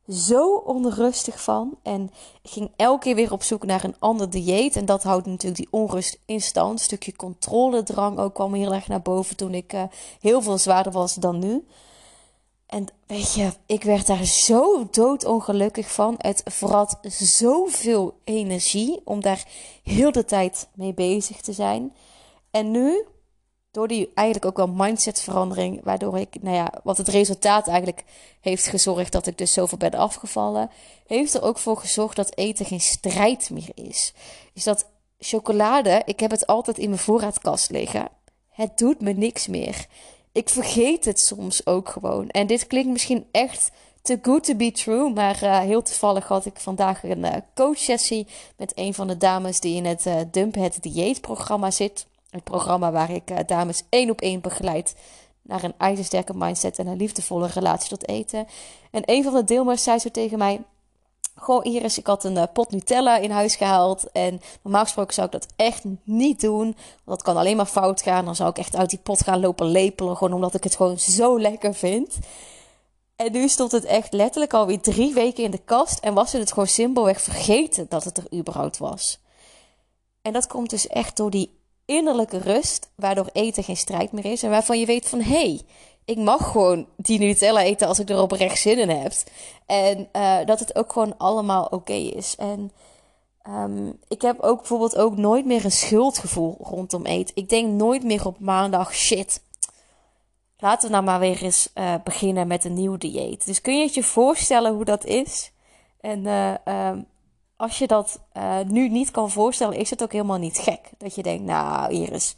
zo 0.09 0.55
onrustig 0.55 1.41
van. 1.41 1.77
En 1.83 2.11
ging 2.43 2.71
elke 2.75 3.03
keer 3.03 3.15
weer 3.15 3.31
op 3.31 3.43
zoek 3.43 3.65
naar 3.65 3.83
een 3.83 3.99
ander 3.99 4.29
dieet. 4.29 4.75
En 4.75 4.85
dat 4.85 5.03
houdt 5.03 5.25
natuurlijk 5.25 5.61
die 5.61 5.71
onrust 5.71 6.19
in 6.25 6.41
stand. 6.41 6.71
Een 6.71 6.79
stukje 6.79 7.15
controledrang 7.15 8.19
ook 8.19 8.33
kwam 8.33 8.53
heel 8.53 8.73
erg 8.73 8.87
naar 8.87 9.01
boven 9.01 9.35
toen 9.35 9.53
ik 9.53 9.73
uh, 9.73 9.83
heel 10.19 10.41
veel 10.41 10.57
zwaarder 10.57 10.91
was 10.91 11.13
dan 11.13 11.39
nu. 11.39 11.65
En 12.65 12.85
weet 13.07 13.33
je, 13.33 13.51
ik 13.65 13.83
werd 13.83 14.07
daar 14.07 14.25
zo 14.25 14.87
doodongelukkig 14.91 15.91
van. 15.91 16.15
Het 16.17 16.41
vrat 16.45 16.99
zoveel 17.01 18.19
energie 18.23 19.01
om 19.03 19.21
daar 19.21 19.47
heel 19.83 20.11
de 20.11 20.25
tijd 20.25 20.67
mee 20.73 20.93
bezig 20.93 21.41
te 21.41 21.53
zijn. 21.53 21.93
En 22.51 22.71
nu 22.71 23.05
door 23.71 23.87
die 23.87 24.11
eigenlijk 24.13 24.45
ook 24.45 24.57
wel 24.57 24.75
mindsetverandering, 24.75 25.83
waardoor 25.83 26.19
ik, 26.19 26.41
nou 26.41 26.55
ja, 26.55 26.71
wat 26.83 26.97
het 26.97 27.07
resultaat 27.07 27.67
eigenlijk 27.67 28.03
heeft 28.41 28.67
gezorgd 28.67 29.11
dat 29.11 29.27
ik 29.27 29.37
dus 29.37 29.53
zoveel 29.53 29.77
ben 29.77 29.93
afgevallen, 29.93 30.69
heeft 31.07 31.33
er 31.33 31.41
ook 31.43 31.57
voor 31.57 31.77
gezorgd 31.77 32.15
dat 32.15 32.37
eten 32.37 32.65
geen 32.65 32.81
strijd 32.81 33.49
meer 33.49 33.71
is. 33.73 34.13
Is 34.53 34.63
dat 34.63 34.85
chocolade, 35.19 36.01
ik 36.05 36.19
heb 36.19 36.31
het 36.31 36.47
altijd 36.47 36.77
in 36.77 36.89
mijn 36.89 37.01
voorraadkast 37.01 37.69
liggen. 37.69 38.09
Het 38.49 38.77
doet 38.77 39.01
me 39.01 39.13
niks 39.13 39.47
meer. 39.47 39.85
Ik 40.31 40.49
vergeet 40.49 41.05
het 41.05 41.19
soms 41.19 41.65
ook 41.65 41.89
gewoon. 41.89 42.29
En 42.29 42.47
dit 42.47 42.67
klinkt 42.67 42.89
misschien 42.89 43.27
echt 43.31 43.71
te 44.01 44.19
good 44.21 44.43
to 44.43 44.55
be 44.55 44.71
true. 44.71 45.13
Maar 45.13 45.43
uh, 45.43 45.59
heel 45.59 45.81
toevallig 45.81 46.27
had 46.27 46.45
ik 46.45 46.59
vandaag 46.59 47.03
een 47.03 47.25
uh, 47.25 47.33
coachsessie 47.55 48.27
met 48.57 48.71
een 48.75 48.93
van 48.93 49.07
de 49.07 49.17
dames 49.17 49.59
die 49.59 49.75
in 49.75 49.85
het 49.85 50.05
uh, 50.05 50.63
het 50.63 50.77
dieetprogramma 50.81 51.71
zit. 51.71 52.07
Het 52.29 52.43
programma 52.43 52.91
waar 52.91 53.11
ik 53.11 53.31
uh, 53.31 53.37
dames 53.45 53.83
één 53.89 54.09
op 54.09 54.21
één 54.21 54.41
begeleid 54.41 54.95
naar 55.41 55.63
een 55.63 55.73
ijzersterke 55.77 56.33
mindset 56.35 56.79
en 56.79 56.87
een 56.87 56.97
liefdevolle 56.97 57.47
relatie 57.47 57.89
tot 57.89 58.07
eten. 58.07 58.47
En 58.91 59.01
een 59.05 59.23
van 59.23 59.33
de 59.33 59.43
deelnemers 59.43 59.83
zei 59.83 59.99
zo 59.99 60.09
tegen 60.09 60.37
mij: 60.37 60.61
Goh, 61.35 61.65
Iris, 61.65 61.97
ik 61.97 62.07
had 62.07 62.23
een 62.23 62.35
uh, 62.35 62.43
pot 62.53 62.71
Nutella 62.71 63.17
in 63.17 63.31
huis 63.31 63.55
gehaald. 63.55 64.11
En 64.11 64.41
normaal 64.61 64.83
gesproken 64.83 65.13
zou 65.13 65.25
ik 65.25 65.31
dat 65.31 65.47
echt 65.55 65.83
niet 66.03 66.41
doen. 66.41 66.63
Want 66.63 66.75
dat 67.05 67.21
kan 67.21 67.37
alleen 67.37 67.57
maar 67.57 67.65
fout 67.65 68.01
gaan. 68.01 68.25
Dan 68.25 68.35
zou 68.35 68.49
ik 68.49 68.57
echt 68.57 68.75
uit 68.75 68.89
die 68.89 68.99
pot 68.99 69.23
gaan 69.23 69.39
lopen 69.39 69.65
lepelen. 69.65 70.17
Gewoon 70.17 70.33
omdat 70.33 70.53
ik 70.53 70.63
het 70.63 70.75
gewoon 70.75 70.99
zo 70.99 71.39
lekker 71.39 71.73
vind. 71.73 72.17
En 73.15 73.31
nu 73.31 73.47
stond 73.47 73.71
het 73.71 73.85
echt 73.85 74.13
letterlijk 74.13 74.53
alweer 74.53 74.81
drie 74.81 75.13
weken 75.13 75.43
in 75.43 75.51
de 75.51 75.61
kast. 75.65 75.99
En 75.99 76.13
was 76.13 76.31
het 76.31 76.49
gewoon 76.49 76.67
simpelweg 76.67 77.21
vergeten 77.21 77.85
dat 77.89 78.03
het 78.03 78.17
er 78.17 78.33
überhaupt 78.33 78.77
was. 78.77 79.19
En 80.21 80.33
dat 80.33 80.47
komt 80.47 80.69
dus 80.69 80.87
echt 80.87 81.17
door 81.17 81.29
die 81.29 81.58
innerlijke 81.89 82.37
rust, 82.37 82.89
waardoor 82.95 83.29
eten 83.33 83.63
geen 83.63 83.77
strijd 83.77 84.11
meer 84.11 84.25
is. 84.25 84.43
En 84.43 84.49
waarvan 84.49 84.79
je 84.79 84.85
weet 84.85 85.09
van, 85.09 85.21
hé, 85.21 85.31
hey, 85.31 85.61
ik 86.05 86.17
mag 86.17 86.51
gewoon 86.51 86.87
die 86.95 87.19
Nutella 87.19 87.61
eten 87.61 87.87
als 87.87 87.99
ik 87.99 88.09
er 88.09 88.21
oprecht 88.21 88.59
zin 88.59 88.79
in 88.79 88.89
heb. 88.89 89.13
En 89.65 90.09
uh, 90.13 90.37
dat 90.45 90.59
het 90.59 90.75
ook 90.75 90.93
gewoon 90.93 91.17
allemaal 91.17 91.65
oké 91.65 91.93
is. 91.93 92.35
En 92.35 92.71
um, 93.47 93.99
ik 94.07 94.21
heb 94.21 94.39
ook 94.39 94.57
bijvoorbeeld 94.57 94.97
ook 94.97 95.17
nooit 95.17 95.45
meer 95.45 95.65
een 95.65 95.71
schuldgevoel 95.71 96.57
rondom 96.61 97.05
eten. 97.05 97.35
Ik 97.35 97.49
denk 97.49 97.71
nooit 97.71 98.03
meer 98.03 98.25
op 98.25 98.39
maandag, 98.39 98.93
shit, 98.93 99.41
laten 100.57 100.87
we 100.87 100.93
nou 100.93 101.05
maar 101.05 101.19
weer 101.19 101.43
eens 101.43 101.69
uh, 101.75 101.93
beginnen 102.03 102.47
met 102.47 102.65
een 102.65 102.73
nieuw 102.73 102.97
dieet. 102.97 103.45
Dus 103.45 103.61
kun 103.61 103.77
je 103.77 103.83
het 103.83 103.93
je 103.93 104.03
voorstellen 104.03 104.73
hoe 104.73 104.85
dat 104.85 105.05
is? 105.05 105.51
En 106.01 106.19
uh, 106.19 106.91
als 107.59 107.77
je 107.77 107.87
dat 107.87 108.19
uh, 108.37 108.59
nu 108.67 108.89
niet 108.89 109.11
kan 109.11 109.29
voorstellen, 109.29 109.77
is 109.77 109.89
het 109.89 110.03
ook 110.03 110.11
helemaal 110.11 110.37
niet 110.37 110.57
gek. 110.57 110.89
Dat 110.97 111.15
je 111.15 111.23
denkt, 111.23 111.43
nou 111.43 111.91
Iris, 111.91 112.35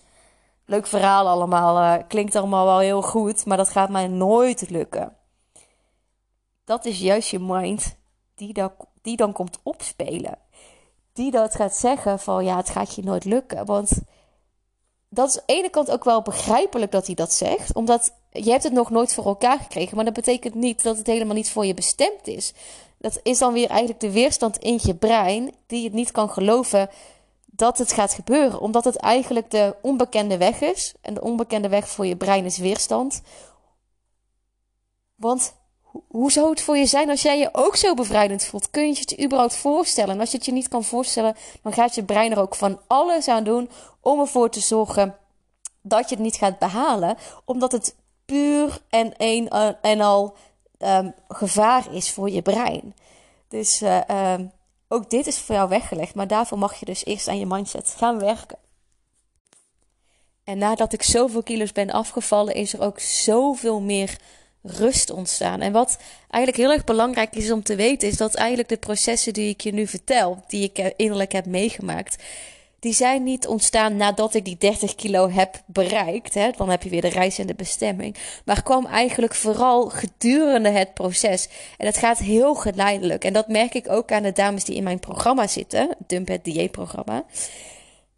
leuk 0.66 0.88
verhaal 0.88 1.28
allemaal, 1.28 2.04
klinkt 2.04 2.36
allemaal 2.36 2.66
wel 2.66 2.80
heel 2.80 3.02
goed, 3.02 3.46
maar 3.46 3.58
dat 3.58 3.70
gaat 3.70 3.90
mij 3.90 4.08
nooit 4.08 4.70
lukken. 4.70 5.16
Dat 6.64 6.86
is 6.86 7.00
juist 7.00 7.30
je 7.30 7.40
mind 7.40 7.96
die 8.36 8.54
dan, 8.54 8.72
die 9.02 9.16
dan 9.18 9.32
komt 9.32 9.60
opspelen. 9.64 10.38
Die 11.14 11.32
dat 11.32 11.56
gaat 11.56 11.76
zeggen 11.76 12.20
van, 12.20 12.46
ja, 12.46 12.58
het 12.58 12.70
gaat 12.70 12.96
je 12.96 13.04
nooit 13.04 13.26
lukken. 13.26 13.66
Want 13.66 14.02
dat 15.10 15.30
is 15.30 15.38
aan 15.38 15.44
de 15.46 15.54
ene 15.54 15.70
kant 15.70 15.92
ook 15.92 16.04
wel 16.04 16.22
begrijpelijk 16.22 16.92
dat 16.92 17.06
hij 17.06 17.16
dat 17.16 17.34
zegt. 17.34 17.76
Omdat 17.76 18.14
je 18.32 18.52
hebt 18.52 18.64
het 18.64 18.74
nog 18.74 18.90
nooit 18.90 19.14
voor 19.14 19.26
elkaar 19.26 19.60
gekregen. 19.60 19.96
Maar 19.96 20.06
dat 20.06 20.14
betekent 20.14 20.56
niet 20.56 20.84
dat 20.84 20.98
het 20.98 21.08
helemaal 21.08 21.36
niet 21.36 21.52
voor 21.52 21.66
je 21.66 21.74
bestemd 21.74 22.28
is. 22.28 22.54
Dat 23.02 23.20
is 23.24 23.38
dan 23.38 23.54
weer 23.54 23.70
eigenlijk 23.70 24.00
de 24.00 24.12
weerstand 24.12 24.58
in 24.58 24.80
je 24.84 24.96
brein 24.96 25.54
die 25.68 25.84
het 25.84 25.94
niet 25.94 26.12
kan 26.12 26.30
geloven 26.30 26.90
dat 27.46 27.78
het 27.78 27.92
gaat 27.94 28.14
gebeuren. 28.14 28.60
Omdat 28.60 28.84
het 28.84 28.96
eigenlijk 28.96 29.52
de 29.52 29.76
onbekende 29.82 30.38
weg 30.38 30.62
is. 30.62 30.94
En 31.02 31.14
de 31.14 31.22
onbekende 31.22 31.70
weg 31.70 31.88
voor 31.88 32.06
je 32.06 32.16
brein 32.16 32.46
is 32.46 32.58
weerstand. 32.58 33.22
Want 35.16 35.54
hoe 36.08 36.32
zou 36.32 36.50
het 36.50 36.62
voor 36.62 36.78
je 36.78 36.86
zijn 36.86 37.10
als 37.10 37.22
jij 37.22 37.40
je 37.40 37.50
ook 37.52 37.76
zo 37.76 37.94
bevrijdend 37.94 38.44
voelt? 38.44 38.70
Kun 38.70 38.88
je 38.88 39.00
het 39.00 39.22
überhaupt 39.24 39.56
voorstellen? 39.56 40.14
En 40.14 40.20
als 40.20 40.32
je 40.32 40.38
het 40.38 40.46
je 40.46 40.52
niet 40.52 40.68
kan 40.68 40.84
voorstellen, 40.84 41.36
dan 41.62 41.74
gaat 41.74 41.96
je 41.96 42.04
brein 42.04 42.32
er 42.32 42.40
ook 42.40 42.56
van 42.56 42.80
alles 42.88 43.28
aan 43.28 43.44
doen 43.44 43.70
om 44.00 44.20
ervoor 44.20 44.50
te 44.50 44.60
zorgen 44.60 45.18
dat 45.82 46.10
je 46.10 46.16
het 46.16 46.24
niet 46.24 46.36
gaat 46.36 46.60
behalen, 46.60 47.18
omdat 47.46 47.72
het 47.72 47.96
puur 48.26 48.82
en 48.90 49.14
een 49.18 49.50
eh, 49.50 49.70
en 49.82 50.02
al 50.02 50.36
um, 50.84 51.14
gevaar 51.28 51.94
is 51.94 52.12
voor 52.12 52.30
je 52.30 52.42
brein. 52.42 52.96
Dus 53.48 53.82
uh, 53.82 54.34
um, 54.34 54.52
ook 54.88 55.10
dit 55.10 55.28
is 55.28 55.40
voor 55.40 55.56
jou 55.56 55.70
weggelegd, 55.70 56.16
maar 56.16 56.28
daarvoor 56.28 56.58
mag 56.58 56.80
je 56.80 56.86
dus 56.86 57.06
eerst 57.06 57.28
aan 57.28 57.40
je 57.40 57.46
mindset 57.46 57.94
gaan 57.98 58.20
werken. 58.20 58.58
En 60.44 60.58
nadat 60.58 60.94
ik 60.94 61.04
zoveel 61.04 61.44
kilo's 61.44 61.72
ben 61.72 61.92
afgevallen, 61.92 62.54
is 62.54 62.74
er 62.74 62.82
ook 62.82 63.00
zoveel 63.00 63.82
meer 63.82 64.18
rust 64.62 65.10
ontstaan. 65.10 65.62
En 65.62 65.72
wat 65.72 65.98
eigenlijk 66.30 66.64
heel 66.64 66.76
erg 66.76 66.84
belangrijk 66.84 67.36
is 67.36 67.52
om 67.52 67.64
te 67.64 67.76
weten, 67.76 68.08
is 68.08 68.18
dat 68.18 68.36
eigenlijk 68.36 68.70
de 68.70 68.78
processen 68.78 69.34
die 69.34 69.50
ik 69.50 69.62
je 69.62 69.74
nu 69.74 69.88
vertel, 69.88 70.44
die 70.48 70.64
ik 70.64 70.78
eh, 70.78 70.90
innerlijk 70.96 71.32
heb 71.32 71.46
meegemaakt, 71.46 72.24
die 72.82 72.94
zijn 72.94 73.24
niet 73.24 73.48
ontstaan 73.48 73.96
nadat 73.96 74.34
ik 74.34 74.46
die 74.46 74.58
30 74.58 74.96
kilo 74.96 75.30
heb 75.30 75.62
bereikt. 75.66 76.34
Hè? 76.34 76.50
Dan 76.58 76.70
heb 76.70 76.84
je 76.84 76.90
weer 76.90 77.02
de 77.02 77.08
reis 77.08 77.38
en 77.38 77.48
de 77.48 77.54
bestemming. 77.54 78.16
Maar 78.46 78.64
kwam 78.64 78.86
eigenlijk 78.86 79.36
vooral 79.36 79.90
gedurende 79.90 80.70
het 80.70 80.94
proces. 80.94 81.50
En 81.78 81.86
het 81.86 81.98
gaat 81.98 82.18
heel 82.18 82.56
geleidelijk. 82.56 83.24
En 83.24 83.34
dat 83.34 83.48
merk 83.48 83.74
ik 83.74 83.90
ook 83.90 84.12
aan 84.12 84.24
de 84.24 84.32
dames 84.32 84.64
die 84.64 84.76
in 84.76 84.84
mijn 84.84 85.00
programma 85.00 85.48
zitten, 85.48 85.96
Dump 86.08 86.28
het 86.28 86.44
dieetprogramma. 86.44 87.24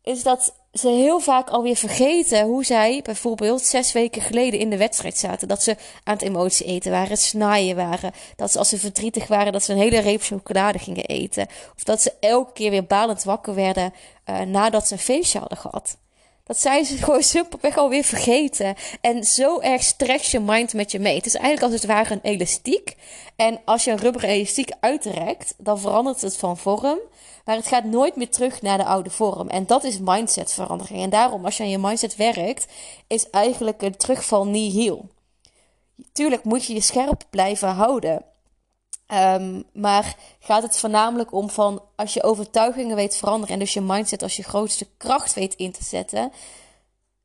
Is 0.03 0.24
dat 0.24 0.53
ze 0.74 0.89
heel 0.89 1.20
vaak 1.20 1.50
alweer 1.50 1.75
vergeten 1.75 2.46
hoe 2.46 2.65
zij 2.65 3.00
bijvoorbeeld 3.03 3.62
zes 3.62 3.91
weken 3.91 4.22
geleden 4.22 4.60
in 4.60 4.70
de 4.70 4.77
wedstrijd 4.77 5.17
zaten. 5.17 5.48
Dat 5.48 5.63
ze 5.63 5.75
aan 6.03 6.13
het 6.13 6.22
emotie 6.22 6.65
eten 6.65 6.91
waren, 6.91 7.17
snaaien 7.17 7.75
waren. 7.75 8.12
Dat 8.36 8.51
ze 8.51 8.58
als 8.58 8.70
ze 8.70 8.77
verdrietig 8.77 9.27
waren, 9.27 9.53
dat 9.53 9.63
ze 9.63 9.72
een 9.72 9.77
hele 9.77 10.00
reep 10.00 10.22
chocolade 10.22 10.79
gingen 10.79 11.05
eten. 11.05 11.48
Of 11.75 11.84
dat 11.84 12.01
ze 12.01 12.13
elke 12.20 12.53
keer 12.53 12.70
weer 12.70 12.86
balend 12.86 13.24
wakker 13.24 13.55
werden 13.55 13.93
uh, 14.25 14.39
nadat 14.42 14.88
ze 14.88 14.94
een 14.94 15.00
feestje 15.00 15.39
hadden 15.39 15.58
gehad. 15.58 15.98
Dat 16.44 16.58
zijn 16.58 16.86
ze 16.86 16.98
gewoon 17.03 17.24
simpelweg 17.24 17.77
alweer 17.77 18.03
vergeten. 18.03 18.75
En 19.01 19.24
zo 19.24 19.60
erg 19.60 19.84
stress 19.84 20.32
je 20.32 20.39
mind 20.39 20.74
met 20.74 20.92
je 20.92 21.00
mee. 21.00 21.15
Het 21.15 21.25
is 21.25 21.36
eigenlijk 21.36 21.63
als 21.63 21.82
het 21.82 21.92
ware 21.92 22.13
een 22.13 22.32
elastiek. 22.32 22.96
En 23.36 23.60
als 23.65 23.84
je 23.84 23.92
een 23.92 23.98
rubberen 23.98 24.30
elastiek 24.30 24.72
uitrekt, 24.80 25.53
dan 25.58 25.80
verandert 25.80 26.22
het 26.22 26.38
van 26.38 26.58
vorm. 26.58 27.00
Maar 27.46 27.56
het 27.56 27.68
gaat 27.68 27.84
nooit 27.84 28.15
meer 28.15 28.30
terug 28.30 28.62
naar 28.62 28.77
de 28.77 28.86
oude 28.86 29.10
vorm. 29.10 29.50
En 29.50 29.65
dat 29.65 29.84
is 29.84 30.00
mindsetverandering. 30.00 31.01
En 31.01 31.10
daarom, 31.10 31.46
als 31.46 31.58
je 31.58 31.63
aan 31.63 31.70
je 31.70 31.77
mindset 31.77 32.15
werkt, 32.15 32.65
is 33.08 33.30
eigenlijk 33.30 33.82
een 33.82 33.98
terugval 33.98 34.48
nihil. 34.48 35.10
Tuurlijk 36.12 36.44
moet 36.44 36.65
je 36.65 36.74
je 36.74 36.82
scherp 36.82 37.24
blijven 37.30 37.70
houden. 37.70 38.25
Um, 39.08 39.64
maar 39.74 40.16
gaat 40.40 40.64
het 40.64 40.78
voornamelijk 40.78 41.34
om 41.34 41.50
van 41.50 41.82
als 41.96 42.14
je 42.14 42.24
overtuigingen 42.24 42.96
weet 42.96 43.16
veranderen 43.16 43.54
en 43.54 43.60
dus 43.60 43.74
je 43.74 43.82
mindset 43.82 44.24
als 44.24 44.36
je 44.36 44.44
grootste 44.44 44.88
kracht 44.98 45.34
weet 45.34 45.56
in 45.56 45.72
te 45.72 45.84
zetten, 45.84 46.32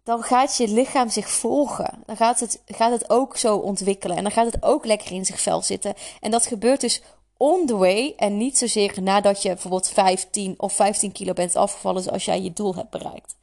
dan 0.05 0.23
gaat 0.23 0.57
je 0.57 0.69
lichaam 0.69 1.09
zich 1.09 1.31
volgen. 1.31 2.03
Dan 2.07 2.17
gaat 2.17 2.41
het, 2.41 2.63
gaat 2.67 2.91
het 2.91 3.11
ook 3.11 3.37
zo 3.37 3.57
ontwikkelen 3.57 4.17
en 4.17 4.23
dan 4.23 4.33
gaat 4.33 4.53
het 4.53 4.63
ook 4.63 4.85
lekker 4.85 5.13
in 5.13 5.25
zich 5.25 5.41
vel 5.41 5.63
zitten. 5.63 5.95
En 6.21 6.31
dat 6.31 6.47
gebeurt 6.47 6.81
dus 6.81 7.03
on 7.37 7.67
the 7.67 7.77
way 7.77 8.15
en 8.17 8.37
niet 8.37 8.59
zozeer 8.59 9.03
nadat 9.03 9.43
je 9.43 9.49
bijvoorbeeld 9.49 9.89
15 9.89 10.55
of 10.57 10.73
15 10.73 11.13
kilo 11.13 11.33
bent 11.33 11.57
afgevallen 11.57 12.03
zoals 12.03 12.25
jij 12.25 12.43
je 12.43 12.53
doel 12.53 12.75
hebt 12.75 12.91
bereikt. 12.91 13.37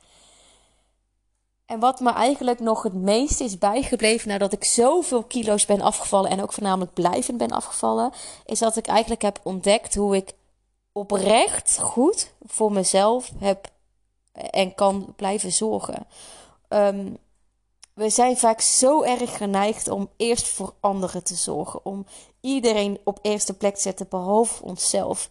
En 1.66 1.80
wat 1.80 2.00
me 2.00 2.12
eigenlijk 2.12 2.60
nog 2.60 2.84
het 2.84 2.94
meest 2.94 3.40
is 3.40 3.58
bijgebleven 3.58 4.30
nadat 4.30 4.54
ik 4.54 4.64
zoveel 4.64 5.24
kilo's 5.24 5.66
ben 5.66 5.82
afgevallen 5.82 6.30
en 6.30 6.42
ook 6.42 6.54
voornamelijk 6.54 6.94
blijvend 6.94 7.38
ben 7.38 7.52
afgevallen, 7.52 8.12
is 8.46 8.60
dat 8.60 8.78
ik 8.78 8.88
eigenlijk 8.88 9.22
heb 9.22 9.40
ontdekt 9.44 9.96
hoe 9.96 10.16
ik 10.16 10.34
oprecht 10.92 11.80
goed 11.80 12.34
voor 12.46 12.72
mezelf 12.72 13.32
heb 13.40 13.72
en 14.32 14.76
kan 14.76 15.14
blijven 15.16 15.52
zorgen. 15.52 16.08
Um, 16.70 17.18
we 17.94 18.10
zijn 18.10 18.38
vaak 18.38 18.62
zo 18.62 19.04
erg 19.04 19.38
geneigd 19.38 19.88
om 19.88 20.10
eerst 20.18 20.48
voor 20.48 20.74
anderen 20.80 21.24
te 21.24 21.36
zorgen, 21.36 21.86
om 21.86 22.06
iedereen 22.42 23.00
op 23.04 23.20
eerste 23.22 23.54
plek 23.54 23.76
te 23.76 23.82
zetten 23.82 24.08
behalve 24.10 24.64
onszelf. 24.64 25.30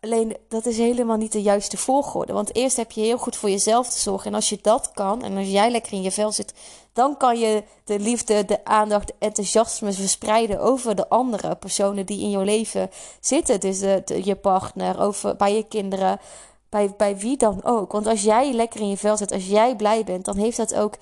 Alleen 0.00 0.36
dat 0.48 0.66
is 0.66 0.78
helemaal 0.78 1.16
niet 1.16 1.32
de 1.32 1.42
juiste 1.42 1.76
volgorde. 1.76 2.32
Want 2.32 2.54
eerst 2.54 2.76
heb 2.76 2.90
je 2.90 3.00
heel 3.00 3.18
goed 3.18 3.36
voor 3.36 3.50
jezelf 3.50 3.88
te 3.88 3.98
zorgen. 3.98 4.26
En 4.26 4.34
als 4.34 4.48
je 4.48 4.58
dat 4.62 4.92
kan, 4.92 5.22
en 5.22 5.36
als 5.36 5.48
jij 5.48 5.70
lekker 5.70 5.92
in 5.92 6.02
je 6.02 6.10
vel 6.10 6.32
zit, 6.32 6.54
dan 6.92 7.16
kan 7.16 7.38
je 7.38 7.62
de 7.84 7.98
liefde, 7.98 8.44
de 8.44 8.64
aandacht, 8.64 9.06
de 9.06 9.14
enthousiasme 9.18 9.92
verspreiden 9.92 10.60
over 10.60 10.94
de 10.94 11.08
andere 11.08 11.56
personen 11.56 12.06
die 12.06 12.20
in 12.20 12.30
jouw 12.30 12.42
leven 12.42 12.90
zitten. 13.20 13.60
Dus 13.60 13.80
je 14.24 14.36
partner, 14.40 15.00
over, 15.00 15.36
bij 15.36 15.54
je 15.54 15.62
kinderen, 15.62 16.20
bij, 16.68 16.94
bij 16.96 17.18
wie 17.18 17.36
dan 17.36 17.64
ook. 17.64 17.92
Want 17.92 18.06
als 18.06 18.22
jij 18.22 18.52
lekker 18.52 18.80
in 18.80 18.88
je 18.88 18.96
vel 18.96 19.16
zit, 19.16 19.32
als 19.32 19.46
jij 19.46 19.76
blij 19.76 20.04
bent, 20.04 20.24
dan 20.24 20.36
heeft 20.36 20.56
dat 20.56 20.74
ook 20.74 20.94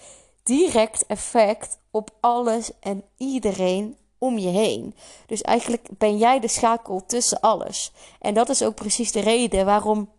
direct 0.42 1.06
effect 1.06 1.78
op 1.90 2.10
alles 2.20 2.70
en 2.80 3.04
iedereen 3.16 3.96
om 4.26 4.38
je 4.38 4.48
heen. 4.48 4.94
Dus 5.26 5.42
eigenlijk 5.42 5.88
ben 5.98 6.18
jij 6.18 6.40
de 6.40 6.48
schakel 6.48 7.02
tussen 7.06 7.40
alles. 7.40 7.92
En 8.20 8.34
dat 8.34 8.48
is 8.48 8.62
ook 8.62 8.74
precies 8.74 9.12
de 9.12 9.20
reden 9.20 9.64
waarom 9.64 10.10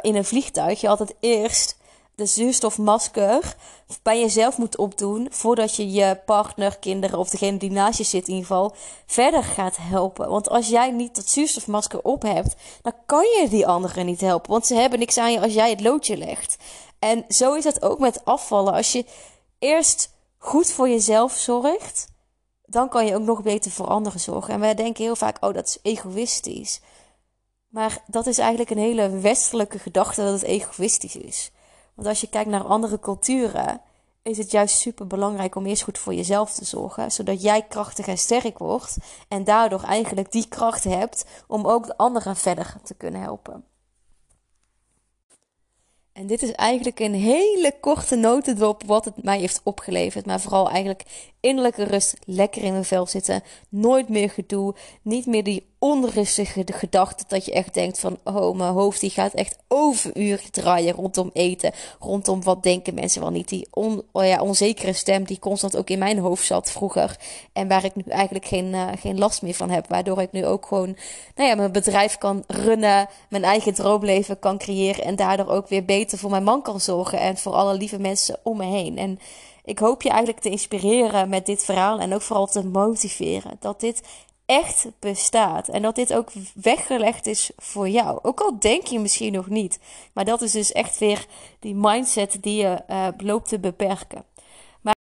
in 0.00 0.16
een 0.16 0.24
vliegtuig 0.24 0.80
je 0.80 0.88
altijd 0.88 1.14
eerst 1.20 1.76
de 2.14 2.26
zuurstofmasker 2.26 3.56
bij 4.02 4.20
jezelf 4.20 4.58
moet 4.58 4.76
opdoen 4.76 5.26
voordat 5.30 5.76
je 5.76 5.90
je 5.90 6.20
partner, 6.26 6.78
kinderen 6.78 7.18
of 7.18 7.30
degene 7.30 7.56
die 7.56 7.70
naast 7.70 7.98
je 7.98 8.04
zit 8.04 8.28
in 8.28 8.34
ieder 8.34 8.46
geval 8.46 8.74
verder 9.06 9.44
gaat 9.44 9.76
helpen. 9.80 10.28
Want 10.28 10.48
als 10.48 10.68
jij 10.68 10.90
niet 10.90 11.14
dat 11.16 11.28
zuurstofmasker 11.28 12.02
op 12.02 12.22
hebt, 12.22 12.54
dan 12.82 12.92
kan 13.06 13.24
je 13.24 13.46
die 13.48 13.66
anderen 13.66 14.06
niet 14.06 14.20
helpen, 14.20 14.50
want 14.50 14.66
ze 14.66 14.74
hebben 14.74 14.98
niks 14.98 15.18
aan 15.18 15.32
je 15.32 15.40
als 15.40 15.52
jij 15.52 15.70
het 15.70 15.80
loodje 15.80 16.16
legt. 16.16 16.56
En 16.98 17.24
zo 17.28 17.54
is 17.54 17.64
het 17.64 17.82
ook 17.82 17.98
met 17.98 18.24
afvallen. 18.24 18.72
Als 18.72 18.92
je 18.92 19.04
eerst 19.58 20.10
goed 20.38 20.70
voor 20.70 20.88
jezelf 20.88 21.32
zorgt, 21.32 22.11
dan 22.66 22.88
kan 22.88 23.06
je 23.06 23.14
ook 23.14 23.22
nog 23.22 23.42
beter 23.42 23.70
voor 23.70 23.86
anderen 23.86 24.20
zorgen. 24.20 24.54
En 24.54 24.60
wij 24.60 24.74
denken 24.74 25.04
heel 25.04 25.16
vaak, 25.16 25.36
oh, 25.40 25.54
dat 25.54 25.66
is 25.66 25.78
egoïstisch. 25.82 26.80
Maar 27.68 28.02
dat 28.06 28.26
is 28.26 28.38
eigenlijk 28.38 28.70
een 28.70 28.78
hele 28.78 29.08
westelijke 29.08 29.78
gedachte 29.78 30.22
dat 30.22 30.32
het 30.32 30.42
egoïstisch 30.42 31.16
is. 31.16 31.50
Want 31.94 32.08
als 32.08 32.20
je 32.20 32.28
kijkt 32.28 32.50
naar 32.50 32.64
andere 32.64 32.98
culturen, 32.98 33.80
is 34.22 34.38
het 34.38 34.50
juist 34.50 34.78
super 34.78 35.06
belangrijk 35.06 35.54
om 35.54 35.66
eerst 35.66 35.82
goed 35.82 35.98
voor 35.98 36.14
jezelf 36.14 36.52
te 36.52 36.64
zorgen, 36.64 37.10
zodat 37.10 37.42
jij 37.42 37.62
krachtig 37.62 38.06
en 38.06 38.18
sterk 38.18 38.58
wordt 38.58 38.96
en 39.28 39.44
daardoor 39.44 39.82
eigenlijk 39.82 40.32
die 40.32 40.48
kracht 40.48 40.84
hebt 40.84 41.24
om 41.46 41.66
ook 41.66 41.86
de 41.86 41.96
anderen 41.96 42.36
verder 42.36 42.74
te 42.82 42.94
kunnen 42.94 43.20
helpen. 43.20 43.64
En 46.12 46.26
dit 46.26 46.42
is 46.42 46.52
eigenlijk 46.52 47.00
een 47.00 47.14
hele 47.14 47.74
korte 47.80 48.16
notendop 48.16 48.82
wat 48.86 49.04
het 49.04 49.22
mij 49.22 49.38
heeft 49.38 49.60
opgeleverd. 49.64 50.26
Maar 50.26 50.40
vooral 50.40 50.70
eigenlijk 50.70 51.04
innerlijke 51.42 51.84
rust, 51.84 52.14
lekker 52.24 52.62
in 52.62 52.72
mijn 52.72 52.84
vel 52.84 53.06
zitten, 53.06 53.42
nooit 53.68 54.08
meer 54.08 54.30
gedoe, 54.30 54.74
niet 55.02 55.26
meer 55.26 55.44
die 55.44 55.70
onrustige 55.78 56.64
gedachte 56.72 57.24
dat 57.28 57.44
je 57.44 57.52
echt 57.52 57.74
denkt 57.74 57.98
van, 57.98 58.18
oh, 58.24 58.56
mijn 58.56 58.72
hoofd 58.72 59.00
die 59.00 59.10
gaat 59.10 59.34
echt 59.34 59.58
overuren 59.68 60.50
draaien 60.50 60.94
rondom 60.94 61.30
eten, 61.32 61.72
rondom 61.98 62.42
wat 62.42 62.62
denken 62.62 62.94
mensen 62.94 63.20
wel 63.20 63.30
niet. 63.30 63.48
Die 63.48 63.66
on, 63.70 64.02
oh 64.12 64.42
onzekere 64.42 64.92
stem 64.92 65.24
die 65.24 65.38
constant 65.38 65.76
ook 65.76 65.90
in 65.90 65.98
mijn 65.98 66.18
hoofd 66.18 66.46
zat 66.46 66.70
vroeger. 66.70 67.16
En 67.52 67.68
waar 67.68 67.84
ik 67.84 67.94
nu 67.94 68.02
eigenlijk 68.08 68.44
geen, 68.44 68.66
uh, 68.66 68.88
geen 68.98 69.18
last 69.18 69.42
meer 69.42 69.54
van 69.54 69.70
heb, 69.70 69.88
waardoor 69.88 70.20
ik 70.20 70.32
nu 70.32 70.46
ook 70.46 70.66
gewoon, 70.66 70.96
nou 71.34 71.48
ja, 71.48 71.54
mijn 71.54 71.72
bedrijf 71.72 72.18
kan 72.18 72.44
runnen, 72.46 73.08
mijn 73.28 73.44
eigen 73.44 73.74
droomleven 73.74 74.38
kan 74.38 74.58
creëren. 74.58 75.04
En 75.04 75.16
daardoor 75.16 75.48
ook 75.48 75.68
weer 75.68 75.84
beter 75.84 76.01
beter 76.02 76.18
voor 76.18 76.30
mijn 76.30 76.44
man 76.44 76.62
kan 76.62 76.80
zorgen 76.80 77.18
en 77.18 77.36
voor 77.36 77.52
alle 77.52 77.74
lieve 77.74 77.98
mensen 77.98 78.40
om 78.42 78.56
me 78.56 78.64
heen. 78.64 78.98
En 78.98 79.18
ik 79.64 79.78
hoop 79.78 80.02
je 80.02 80.08
eigenlijk 80.08 80.40
te 80.40 80.50
inspireren 80.50 81.28
met 81.28 81.46
dit 81.46 81.64
verhaal 81.64 82.00
en 82.00 82.14
ook 82.14 82.22
vooral 82.22 82.46
te 82.46 82.66
motiveren 82.66 83.56
dat 83.60 83.80
dit 83.80 84.02
echt 84.46 84.86
bestaat 84.98 85.68
en 85.68 85.82
dat 85.82 85.94
dit 85.94 86.12
ook 86.12 86.30
weggelegd 86.54 87.26
is 87.26 87.50
voor 87.56 87.88
jou. 87.88 88.18
Ook 88.22 88.40
al 88.40 88.58
denk 88.58 88.86
je 88.86 88.98
misschien 88.98 89.32
nog 89.32 89.48
niet, 89.48 89.78
maar 90.12 90.24
dat 90.24 90.42
is 90.42 90.52
dus 90.52 90.72
echt 90.72 90.98
weer 90.98 91.26
die 91.60 91.74
mindset 91.74 92.36
die 92.40 92.56
je 92.56 92.82
uh, 92.90 93.08
loopt 93.16 93.48
te 93.48 93.58
beperken. 93.58 94.24
Maar 94.80 94.94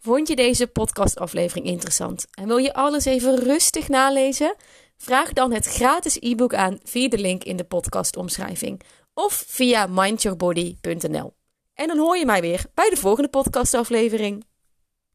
vond 0.00 0.28
je 0.28 0.36
deze 0.36 0.66
podcastaflevering 0.66 1.66
interessant 1.66 2.26
en 2.30 2.46
wil 2.46 2.56
je 2.56 2.74
alles 2.74 3.04
even 3.04 3.36
rustig 3.36 3.88
nalezen? 3.88 4.54
Vraag 4.96 5.32
dan 5.32 5.52
het 5.52 5.66
gratis 5.66 6.16
e-book 6.20 6.54
aan 6.54 6.78
via 6.82 7.08
de 7.08 7.18
link 7.18 7.44
in 7.44 7.56
de 7.56 7.64
podcastomschrijving 7.64 8.80
of 9.14 9.44
via 9.46 9.86
mindyourbody.nl. 9.86 11.34
En 11.74 11.86
dan 11.86 11.98
hoor 11.98 12.16
je 12.16 12.26
mij 12.26 12.40
weer 12.40 12.64
bij 12.74 12.90
de 12.90 12.96
volgende 12.96 13.28
podcastaflevering. 13.28 14.44